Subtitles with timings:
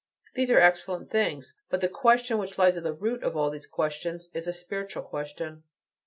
[0.33, 1.53] These are excellent things.
[1.69, 5.03] But the question which lies at the root of all these questions is a spiritual
[5.03, 5.61] question.